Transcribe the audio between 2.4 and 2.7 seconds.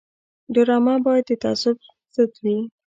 وي